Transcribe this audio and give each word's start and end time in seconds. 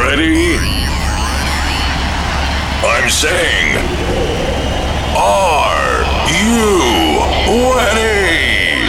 ready? 0.00 0.56
I'm 2.82 3.10
saying, 3.10 3.76
are 5.14 6.02
you 6.40 7.20
ready? 7.76 8.88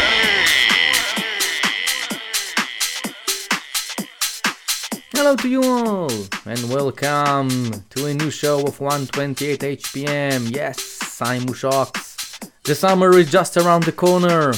Hello 5.11 5.35
to 5.35 5.49
you 5.49 5.63
all, 5.63 6.11
and 6.45 6.69
welcome 6.69 7.49
to 7.89 8.05
a 8.05 8.13
new 8.13 8.31
show 8.31 8.65
of 8.65 8.79
128 8.79 9.59
HPM. 9.59 10.55
Yes, 10.55 11.21
I'm 11.21 11.41
Mushox. 11.41 12.49
The 12.63 12.75
summer 12.75 13.17
is 13.17 13.29
just 13.29 13.57
around 13.57 13.83
the 13.83 13.91
corner, 13.91 14.53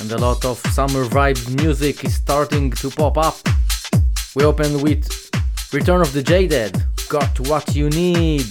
and 0.00 0.12
a 0.12 0.18
lot 0.18 0.44
of 0.44 0.58
summer 0.72 1.04
vibe 1.06 1.42
music 1.60 2.04
is 2.04 2.14
starting 2.14 2.70
to 2.70 2.90
pop 2.90 3.18
up. 3.18 3.38
We 4.36 4.44
open 4.44 4.82
with 4.82 5.26
Return 5.72 6.00
of 6.00 6.12
the 6.12 6.22
Jaded, 6.22 6.80
Got 7.08 7.40
What 7.48 7.74
You 7.74 7.90
Need, 7.90 8.46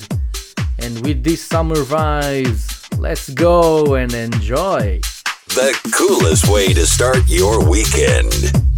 and 0.79 1.05
with 1.05 1.23
these 1.23 1.41
summer 1.41 1.77
vibes, 1.77 2.85
let's 2.99 3.29
go 3.29 3.95
and 3.95 4.13
enjoy. 4.13 4.99
The 5.47 5.79
coolest 5.95 6.49
way 6.49 6.73
to 6.73 6.85
start 6.85 7.23
your 7.27 7.67
weekend. 7.67 8.74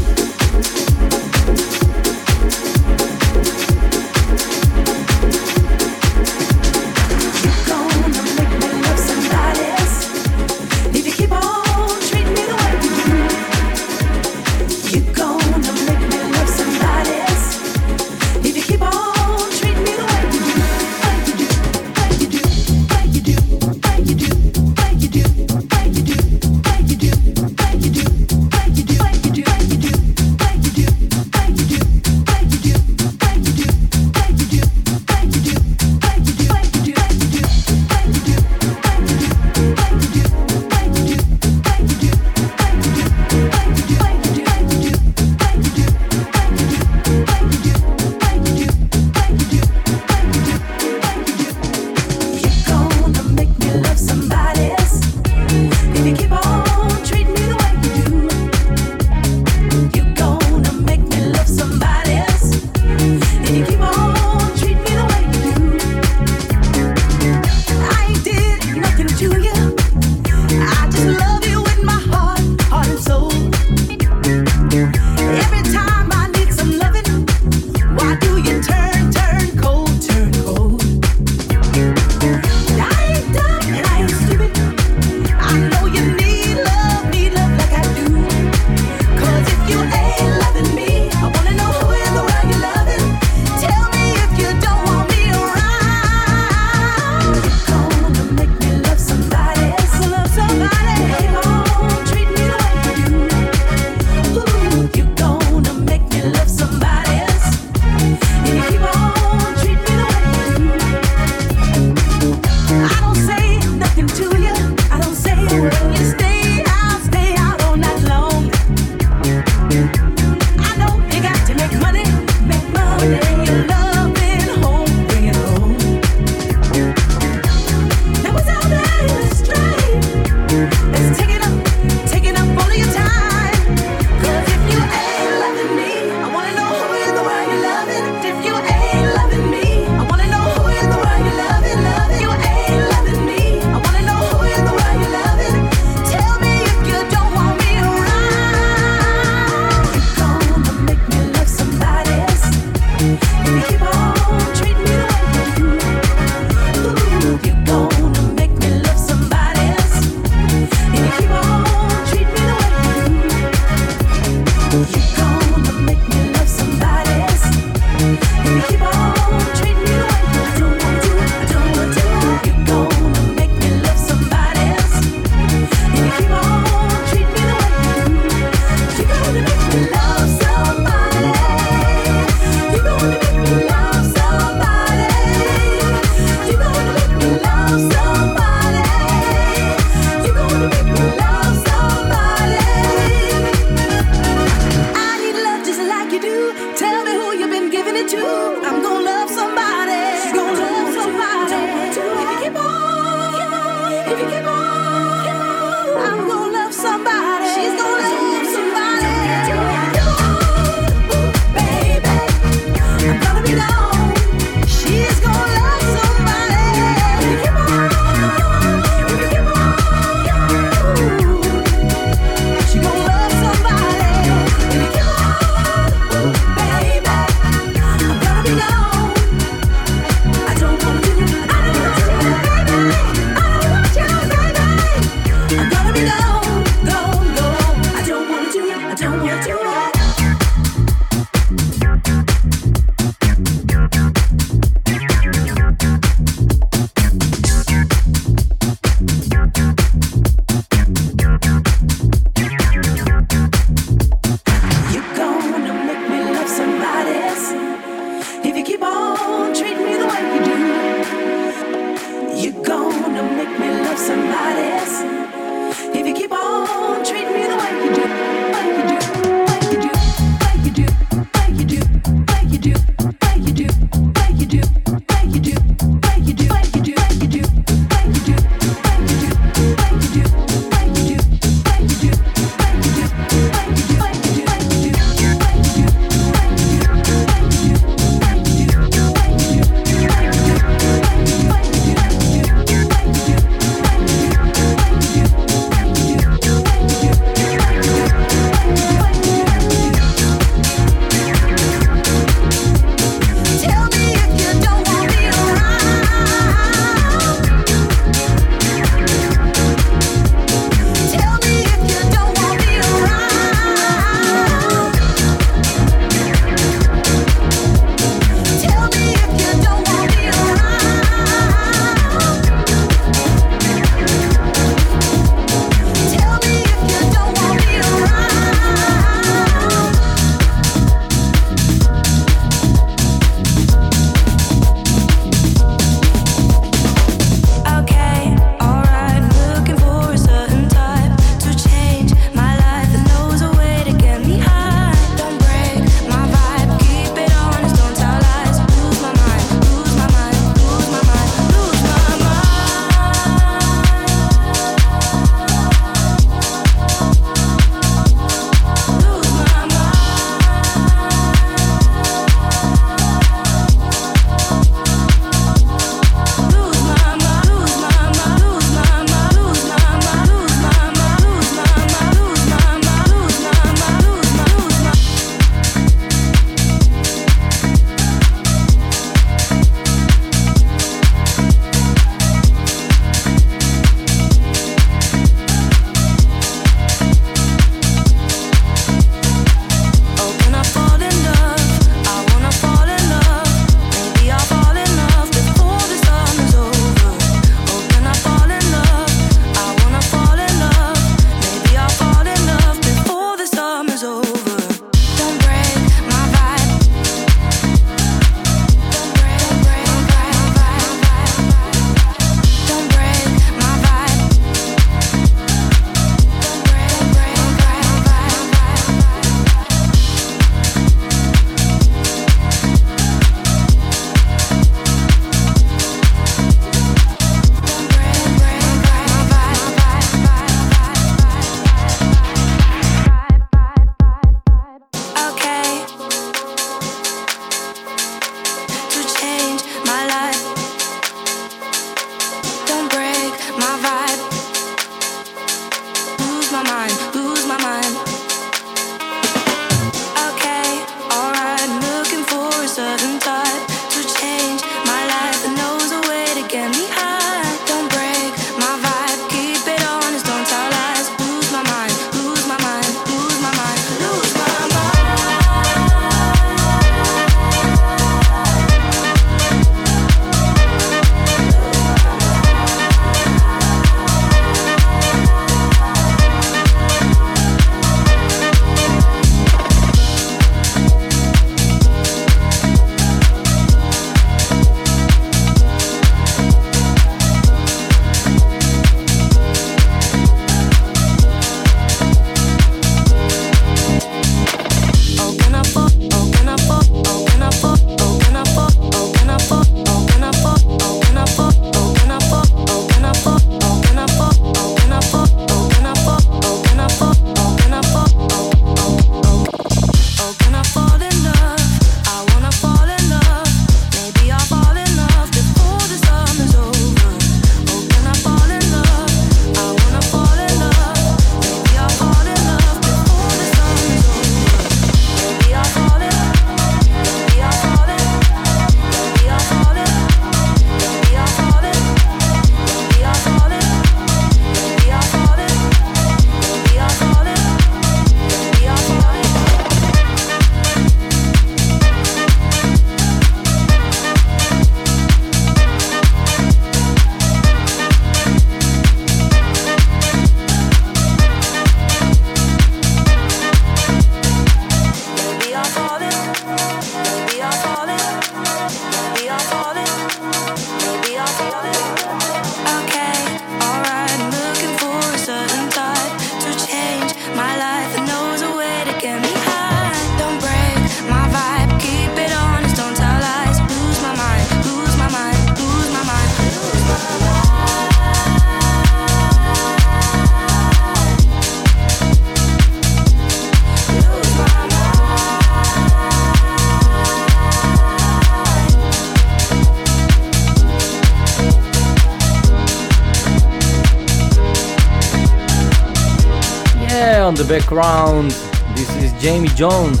On 597.32 597.38
the 597.38 597.44
background. 597.44 598.30
This 598.76 598.94
is 598.96 599.10
Jamie 599.22 599.48
Jones 599.48 600.00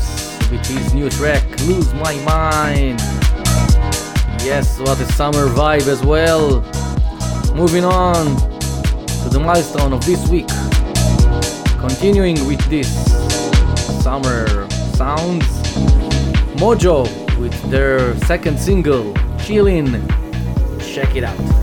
with 0.50 0.66
his 0.66 0.92
new 0.92 1.08
track, 1.08 1.42
Lose 1.60 1.90
My 1.94 2.14
Mind. 2.26 3.00
Yes, 4.44 4.78
what 4.80 5.00
a 5.00 5.06
summer 5.12 5.46
vibe 5.46 5.86
as 5.86 6.04
well. 6.04 6.60
Moving 7.54 7.86
on 7.86 8.36
to 9.22 9.28
the 9.30 9.40
milestone 9.40 9.94
of 9.94 10.04
this 10.04 10.28
week. 10.28 10.48
Continuing 11.80 12.46
with 12.46 12.60
this 12.68 12.90
summer 14.02 14.68
sounds. 14.92 15.46
Modjo 16.60 17.08
with 17.38 17.58
their 17.70 18.14
second 18.26 18.60
single, 18.60 19.14
Chillin'. 19.38 20.06
Check 20.94 21.16
it 21.16 21.24
out. 21.24 21.61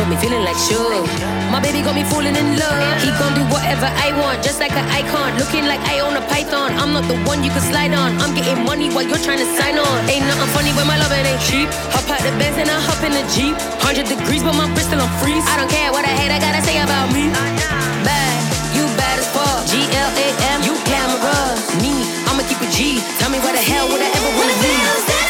got 0.00 0.08
me 0.08 0.16
feeling 0.16 0.40
like 0.48 0.56
sure. 0.56 1.04
My 1.52 1.60
baby 1.60 1.84
got 1.84 1.92
me 1.92 2.04
falling 2.08 2.32
in 2.32 2.56
love. 2.56 2.96
He 3.04 3.12
gon' 3.20 3.36
do 3.36 3.44
whatever 3.52 3.84
I 3.84 4.16
want, 4.16 4.40
just 4.40 4.56
like 4.56 4.72
an 4.72 4.88
icon. 4.88 5.36
Looking 5.36 5.68
like 5.68 5.84
I 5.84 6.00
own 6.00 6.16
a 6.16 6.24
python. 6.24 6.72
I'm 6.80 6.96
not 6.96 7.04
the 7.04 7.20
one 7.28 7.44
you 7.44 7.52
can 7.52 7.60
slide 7.60 7.92
on. 7.92 8.16
I'm 8.24 8.32
getting 8.32 8.64
money 8.64 8.88
while 8.88 9.04
you're 9.04 9.20
trying 9.20 9.44
to 9.44 9.48
sign 9.60 9.76
on. 9.76 9.96
Ain't 10.08 10.24
nothing 10.24 10.48
funny 10.56 10.72
when 10.72 10.88
my 10.88 10.96
lovin' 10.96 11.28
ain't 11.28 11.42
cheap. 11.44 11.68
Hop 11.92 12.08
out 12.08 12.24
the 12.24 12.32
Benz 12.40 12.56
and 12.56 12.72
I 12.72 12.80
hop 12.80 13.04
in 13.04 13.12
the 13.12 13.24
Jeep. 13.28 13.52
100 13.84 14.08
degrees, 14.08 14.40
but 14.40 14.56
my 14.56 14.72
Bristol 14.72 15.04
on 15.04 15.10
freeze. 15.20 15.44
I 15.52 15.60
don't 15.60 15.68
care 15.68 15.92
what 15.92 16.08
I 16.08 16.12
hate, 16.16 16.32
I 16.32 16.40
gotta 16.40 16.64
say 16.64 16.80
about 16.80 17.12
me. 17.12 17.28
Bad, 18.00 18.40
you 18.72 18.88
bad 18.96 19.20
as 19.20 19.28
fuck. 19.36 19.68
G 19.68 19.84
L 19.84 20.10
A 20.16 20.26
M, 20.56 20.64
you 20.64 20.72
glamorous. 20.88 21.60
Me, 21.84 21.92
I'ma 22.24 22.40
keep 22.48 22.60
a 22.64 22.68
G. 22.72 23.04
Tell 23.20 23.28
me 23.28 23.36
where 23.44 23.52
the 23.52 23.60
hell 23.60 23.84
would 23.92 24.00
I 24.00 24.08
ever 24.08 24.30
wanna 24.32 24.56
be? 24.64 25.29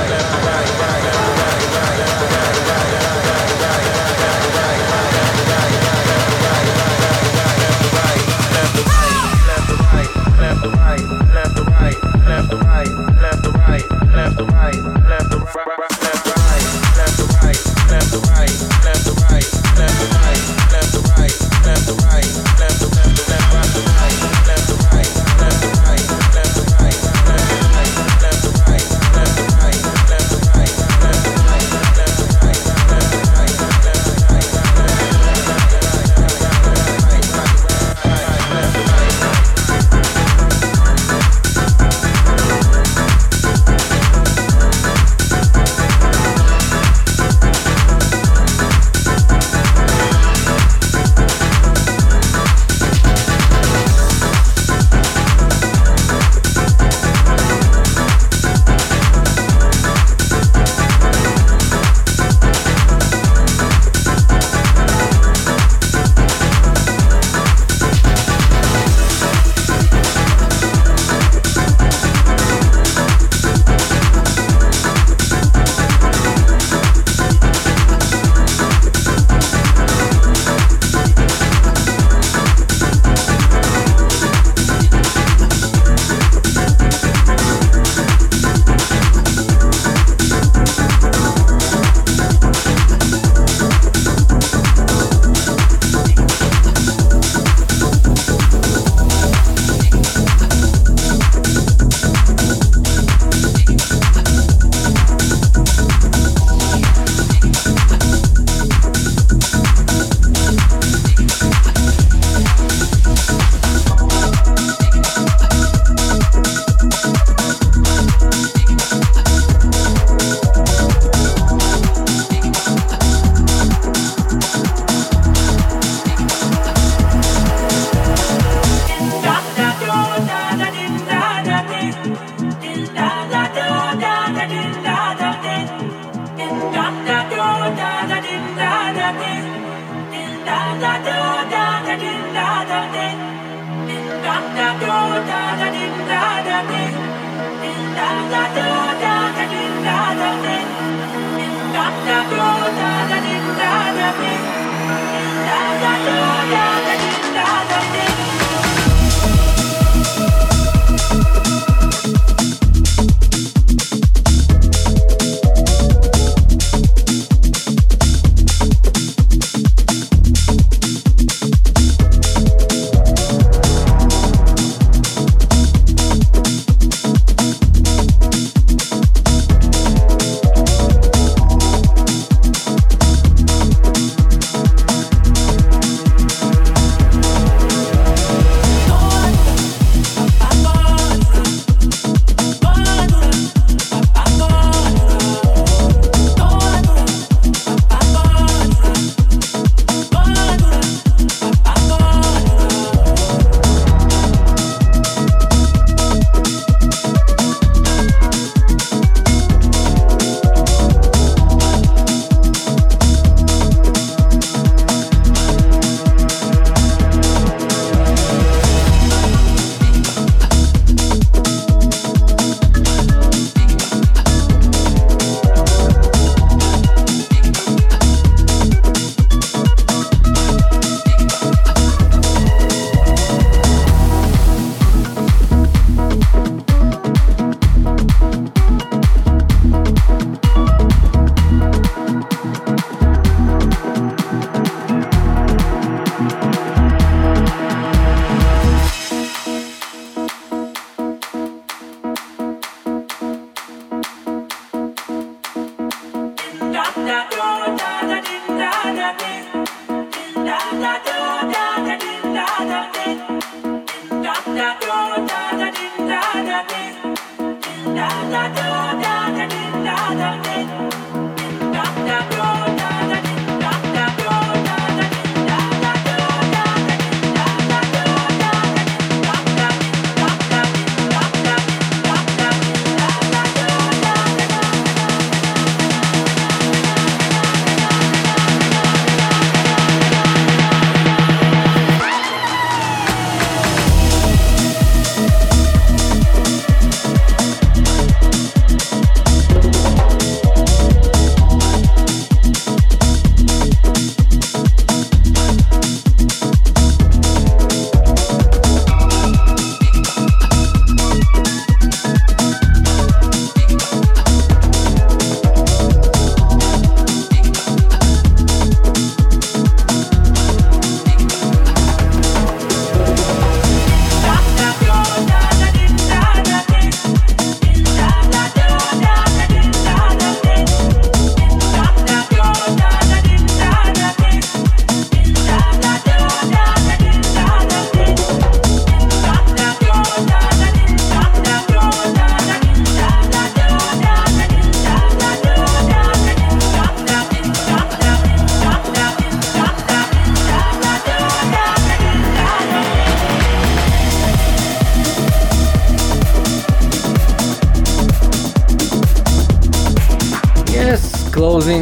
left 12.51 12.63
to 12.63 12.67
right, 12.67 13.21
left 13.21 13.43
to 13.43 13.51
right, 13.51 13.91
left 14.13 14.37
to 14.37 14.45
right, 14.45 14.75
left 15.07 15.31
to 15.31 15.37
right, 15.37 15.90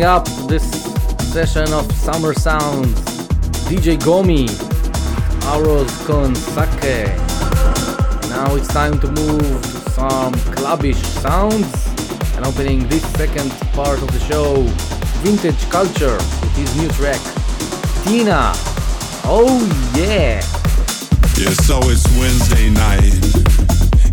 up 0.03 0.25
this 0.47 0.69
session 1.31 1.71
of 1.73 1.91
Summer 1.91 2.33
Sounds, 2.33 2.99
DJ 3.67 3.97
Gomi, 3.97 4.47
Arroz 5.51 5.89
con 6.05 6.35
Sake. 6.35 7.07
Now 8.29 8.55
it's 8.55 8.67
time 8.67 8.99
to 8.99 9.07
move 9.07 9.61
to 9.61 9.89
some 9.91 10.33
clubbish 10.55 11.03
sounds 11.21 11.87
and 12.35 12.45
opening 12.45 12.87
this 12.87 13.03
second 13.13 13.51
part 13.73 14.01
of 14.01 14.11
the 14.11 14.19
show, 14.19 14.63
Vintage 15.23 15.69
Culture, 15.69 16.17
with 16.17 16.55
his 16.55 16.75
new 16.77 16.89
track, 16.89 17.21
Tina. 18.03 18.51
Oh 19.25 19.59
yeah! 19.95 20.41
Yeah, 21.37 21.53
so 21.65 21.79
it's 21.83 22.05
Wednesday 22.17 22.69
night, 22.69 23.15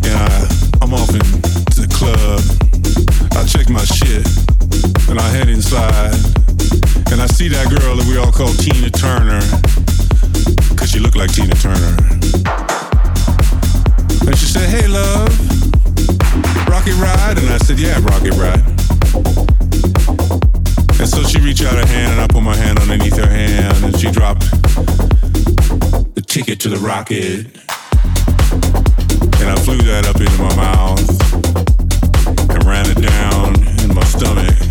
and 0.04 0.16
I, 0.16 0.78
I'm 0.80 0.94
off 0.94 1.10
into 1.10 1.80
the 1.80 1.88
club. 1.92 2.40
I 3.32 3.44
check 3.46 3.68
my 3.68 3.84
shit, 3.84 4.45
and 5.16 5.24
I 5.24 5.28
head 5.30 5.48
inside, 5.48 6.12
and 7.10 7.22
I 7.22 7.26
see 7.26 7.48
that 7.48 7.72
girl 7.72 7.96
that 7.96 8.04
we 8.04 8.18
all 8.18 8.30
call 8.30 8.52
Tina 8.52 8.90
Turner, 8.90 9.40
cause 10.76 10.90
she 10.90 10.98
looked 10.98 11.16
like 11.16 11.32
Tina 11.32 11.54
Turner. 11.56 11.96
And 14.28 14.36
she 14.36 14.44
said, 14.44 14.68
hey 14.68 14.86
love, 14.86 15.32
rocket 16.68 16.92
ride? 17.00 17.38
And 17.40 17.48
I 17.48 17.56
said, 17.64 17.80
yeah, 17.80 17.96
rocket 18.04 18.36
ride. 18.36 18.60
And 21.00 21.08
so 21.08 21.24
she 21.24 21.40
reached 21.40 21.64
out 21.64 21.80
her 21.80 21.86
hand, 21.86 22.12
and 22.12 22.20
I 22.20 22.26
put 22.26 22.42
my 22.42 22.54
hand 22.54 22.78
underneath 22.78 23.16
her 23.16 23.30
hand, 23.30 23.84
and 23.86 23.96
she 23.96 24.10
dropped 24.10 24.44
the 26.12 26.20
ticket 26.26 26.60
to 26.60 26.68
the 26.68 26.76
rocket. 26.76 27.48
And 29.40 29.48
I 29.48 29.56
flew 29.64 29.80
that 29.80 30.04
up 30.04 30.20
into 30.20 30.36
my 30.36 30.54
mouth 30.60 31.00
and 32.52 32.64
ran 32.68 32.84
it 32.90 33.00
down 33.00 33.56
in 33.80 33.94
my 33.94 34.04
stomach. 34.04 34.65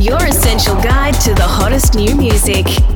Your 0.00 0.24
essential 0.24 0.74
guide 0.76 1.14
to 1.20 1.34
the 1.34 1.42
hottest 1.42 1.94
new 1.94 2.14
music. 2.14 2.95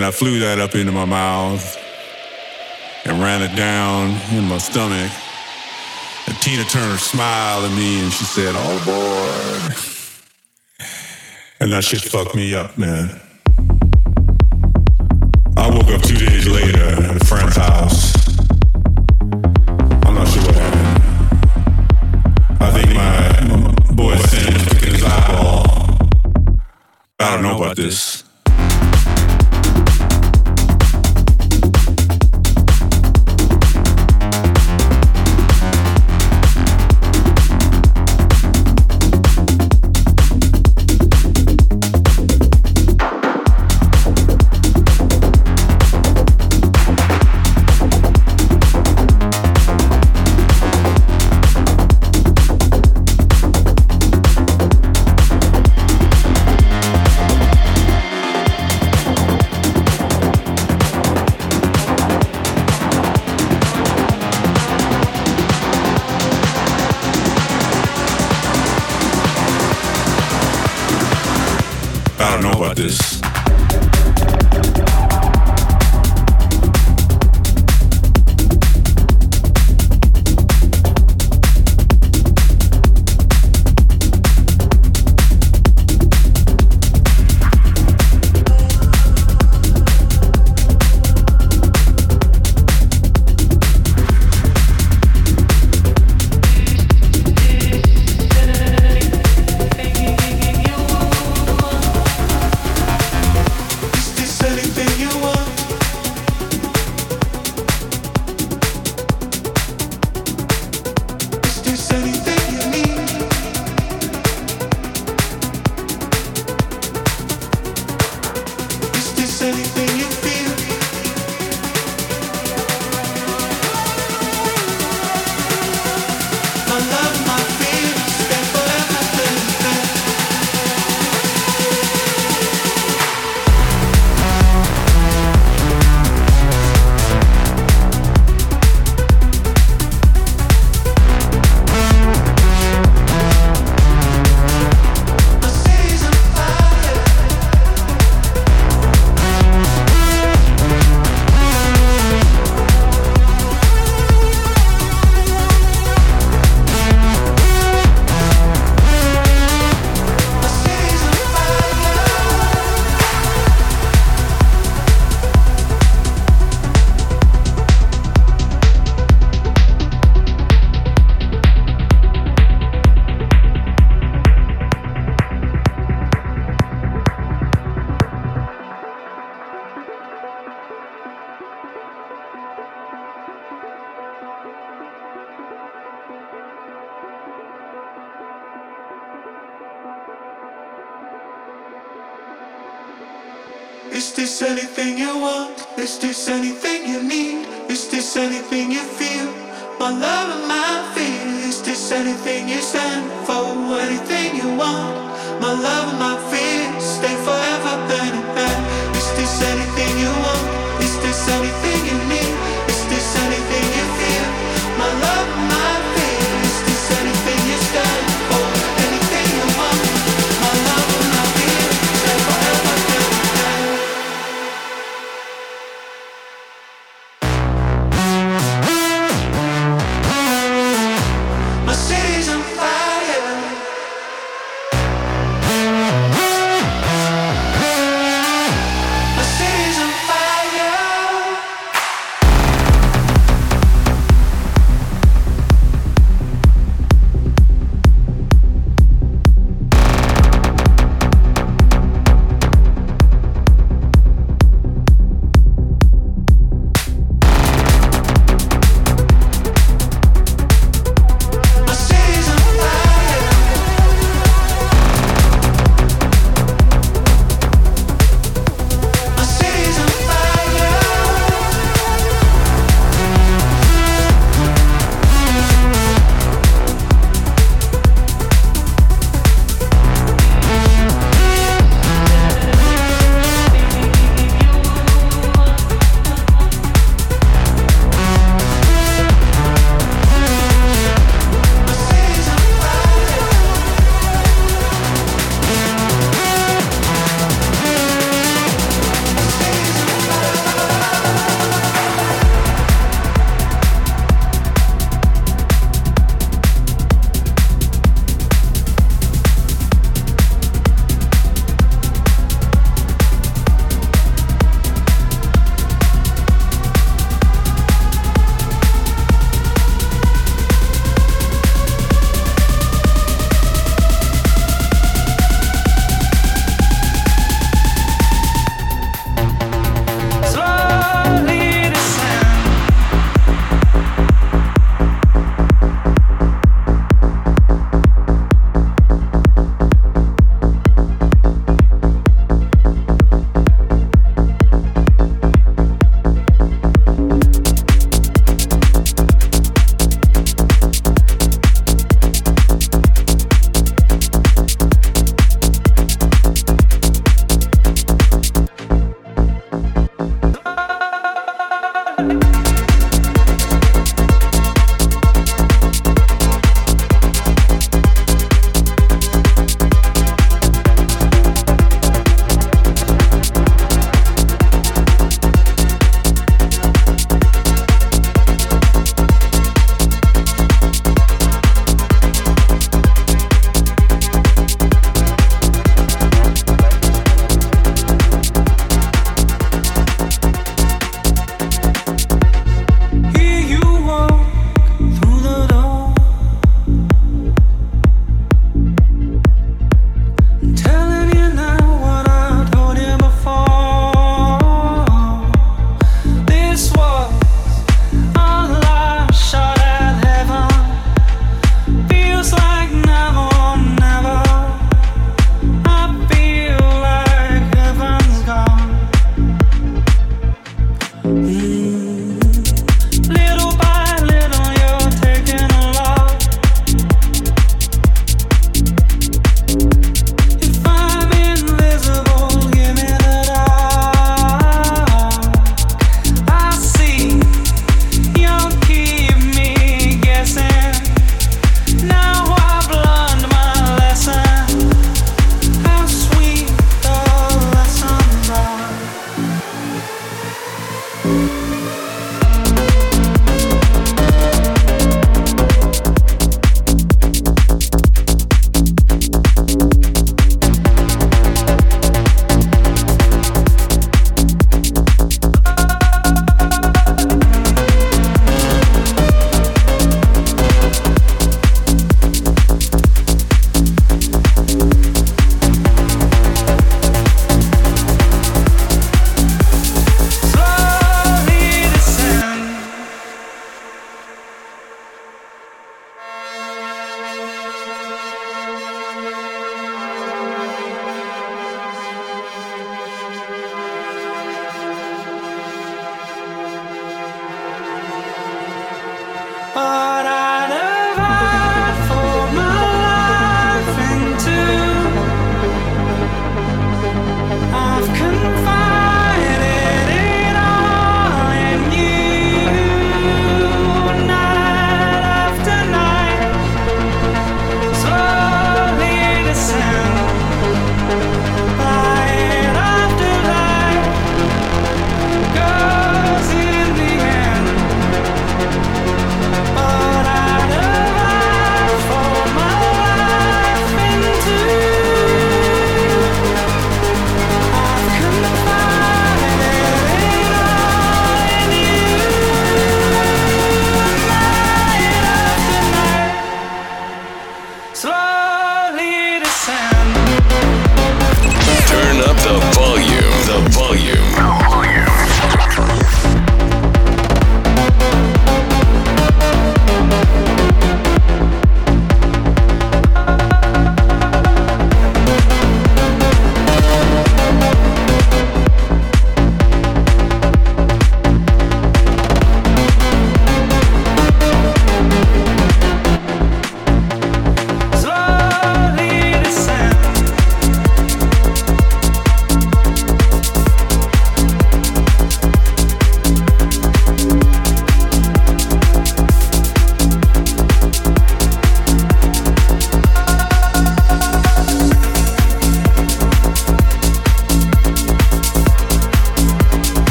And 0.00 0.06
I 0.06 0.12
flew 0.12 0.38
that 0.38 0.58
up 0.58 0.74
into 0.74 0.92
my 0.92 1.04
mouth 1.04 1.76
and 3.04 3.20
ran 3.20 3.42
it 3.42 3.54
down 3.54 4.18
in 4.32 4.48
my 4.48 4.56
stomach. 4.56 5.12
And 6.26 6.34
Tina 6.40 6.64
Turner 6.64 6.96
smiled 6.96 7.66
at 7.66 7.76
me 7.76 8.00
and 8.00 8.10
she 8.10 8.24
said, 8.24 8.54
oh, 8.56 8.60
All 8.60 8.78
aboard. 8.78 9.76
And 11.60 11.70
that 11.70 11.84
shit 11.84 12.00
fucked 12.00 12.34
me 12.34 12.54
up, 12.54 12.78
man. 12.78 13.20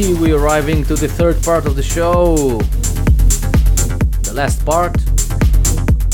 Arriving 0.00 0.82
to 0.84 0.94
the 0.94 1.06
third 1.06 1.42
part 1.42 1.66
of 1.66 1.76
the 1.76 1.82
show. 1.82 2.58
The 4.22 4.32
last 4.32 4.64
part. 4.64 4.96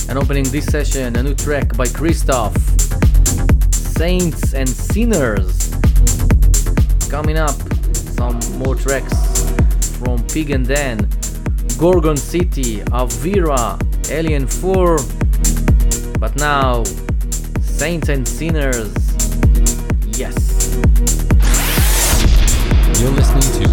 And 0.08 0.18
opening 0.18 0.42
this 0.44 0.66
session, 0.66 1.14
a 1.14 1.22
new 1.22 1.36
track 1.36 1.76
by 1.76 1.86
Cristoph. 1.86 2.56
Saints 3.72 4.54
and 4.54 4.68
Sinners. 4.68 5.70
Coming 7.08 7.38
up, 7.38 7.54
some 7.94 8.40
more 8.58 8.74
tracks 8.74 9.14
from 9.98 10.18
Pig 10.26 10.50
and 10.50 10.66
Dan, 10.66 11.08
Gorgon 11.78 12.16
City, 12.16 12.80
Avira, 12.90 13.78
Eli 14.10 14.44
& 14.46 14.48
Fur. 14.58 14.98
But 16.18 16.34
now, 16.34 16.82
Saints 17.60 18.08
and 18.08 18.26
Sinners. 18.26 18.92
Yes. 20.18 20.34
To 22.96 23.04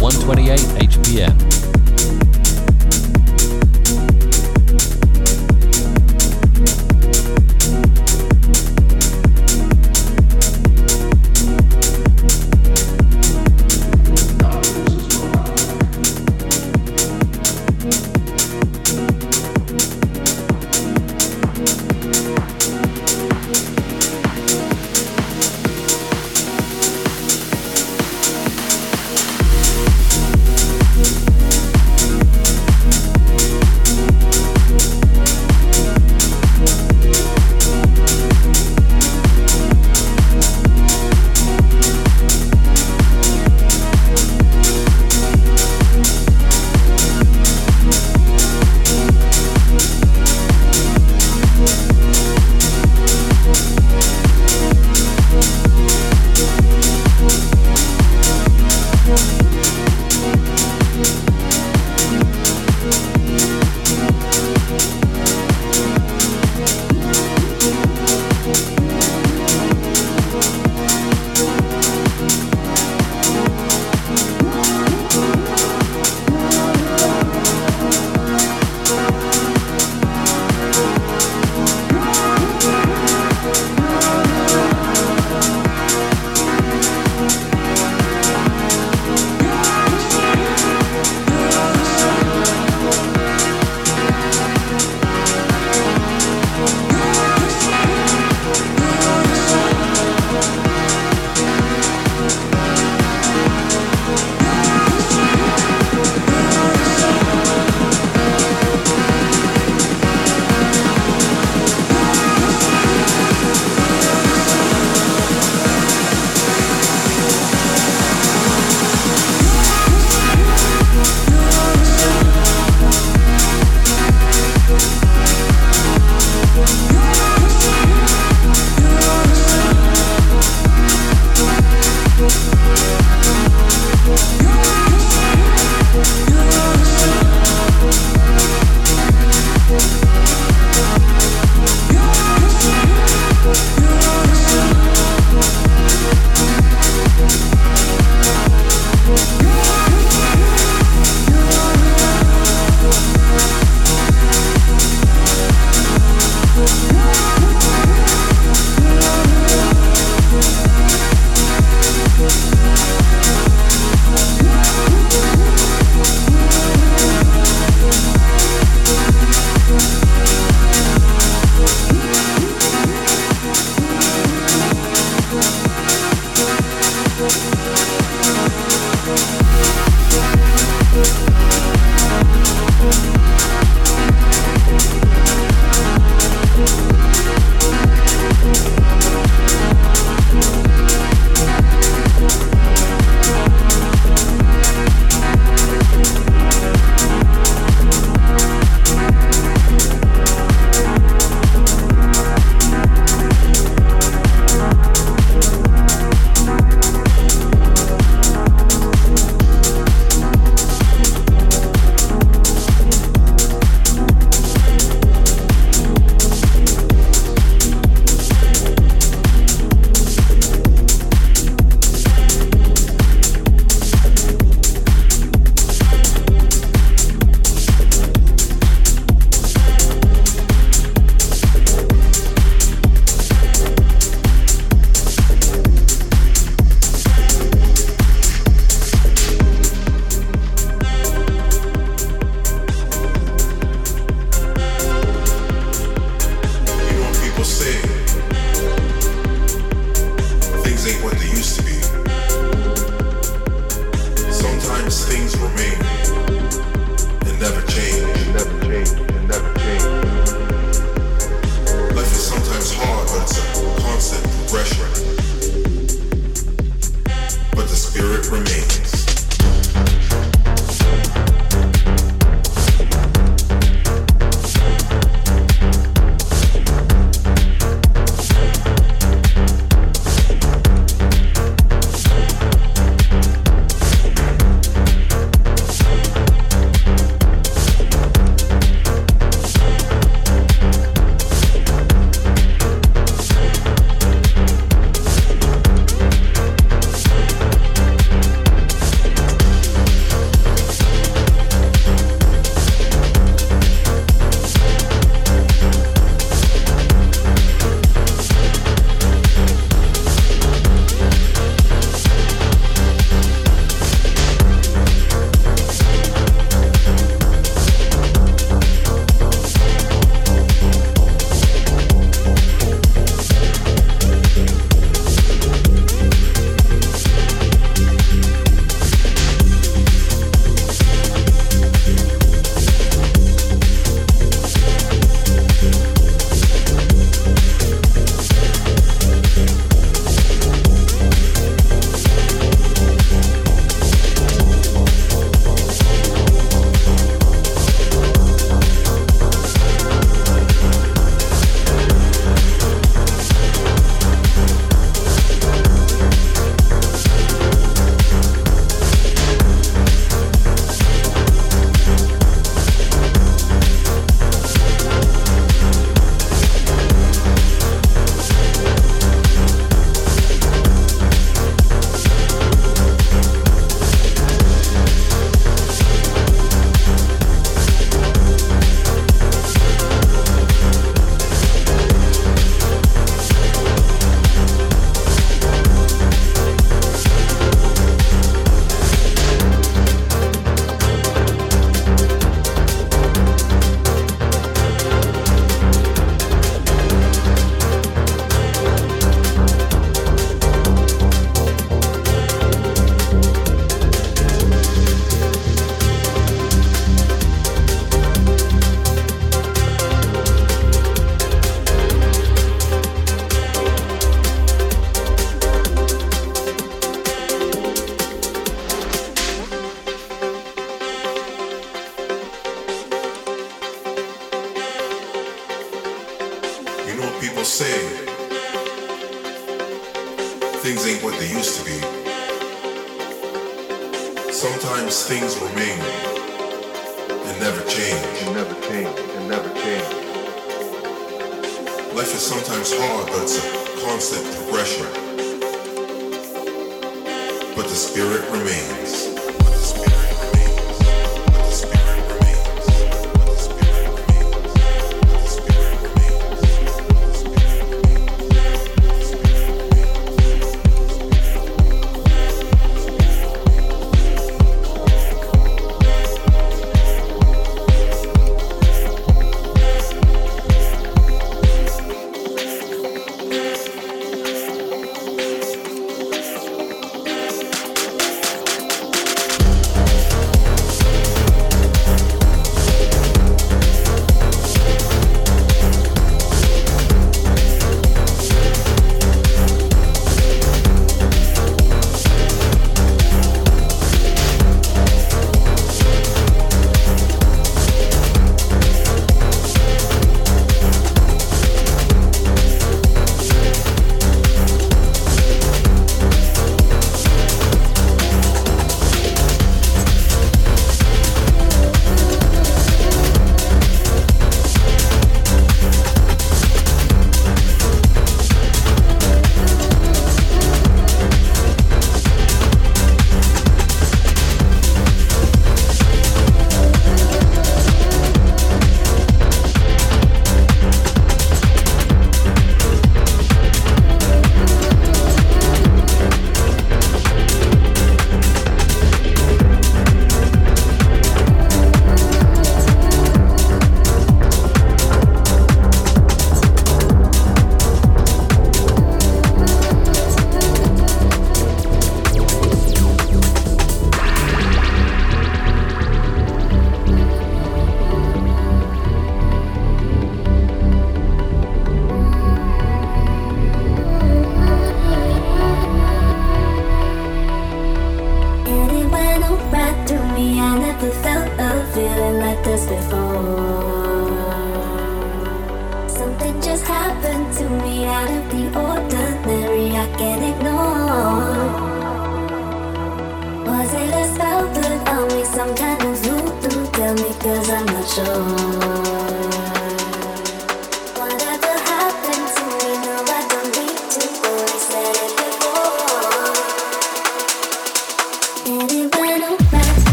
128 0.00 0.58
HPM. 0.78 1.57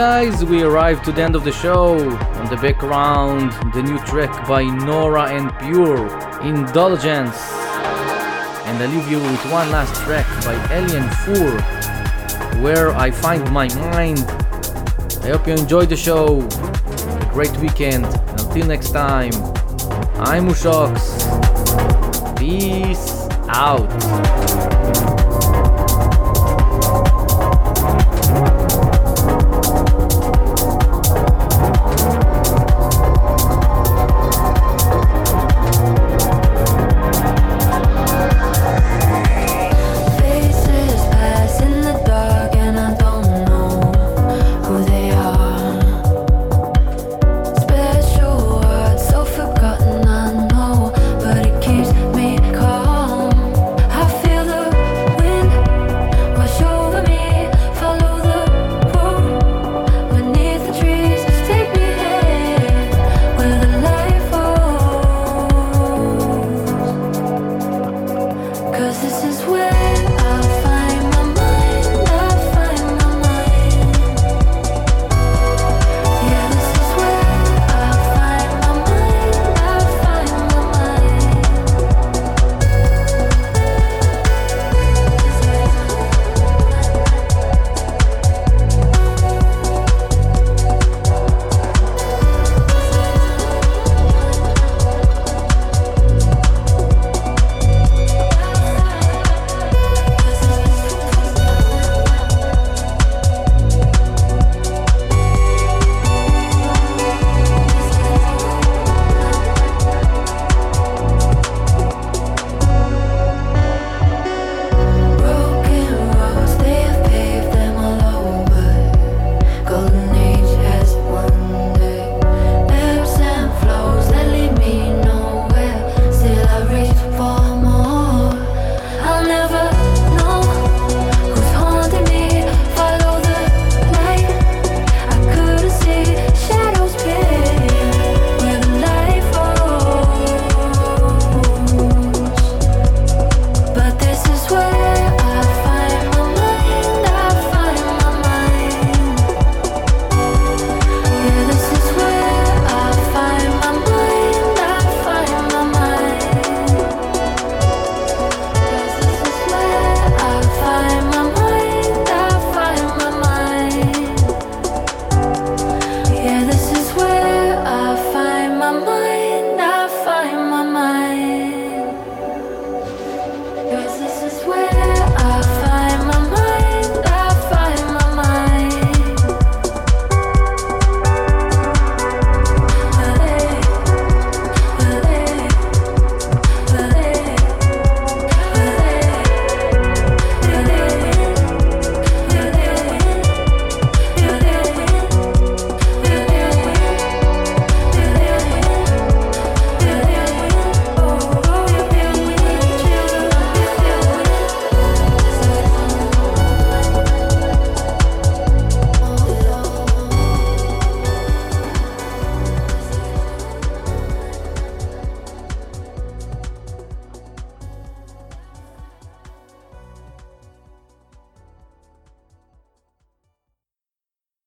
Guys, 0.00 0.42
we 0.42 0.62
arrived 0.62 1.04
to 1.04 1.12
the 1.12 1.20
end 1.20 1.36
of 1.36 1.44
the 1.44 1.52
show. 1.52 1.98
On 1.98 2.48
the 2.48 2.56
background, 2.56 3.52
the 3.74 3.82
new 3.82 3.98
track 4.06 4.48
by 4.48 4.64
Nora 4.64 5.30
En 5.30 5.50
Pure, 5.58 6.08
Indulgence. 6.40 7.36
And 8.64 8.82
I 8.82 8.86
leave 8.86 9.10
you 9.10 9.18
with 9.18 9.44
one 9.52 9.70
last 9.70 9.94
track 10.04 10.26
by 10.42 10.54
Alien 10.74 11.06
Four, 11.26 11.50
Where 12.62 12.96
I 12.96 13.10
Find 13.10 13.44
My 13.52 13.68
Mind. 13.74 14.20
I 15.22 15.36
hope 15.36 15.46
you 15.46 15.52
enjoyed 15.52 15.90
the 15.90 15.98
show. 15.98 16.48
Great 17.30 17.54
weekend. 17.58 18.06
Until 18.06 18.68
next 18.68 18.92
time, 18.92 19.34
I'm 20.16 20.48
Mushox. 20.48 20.96
Peace 22.38 23.28
out. 23.50 23.90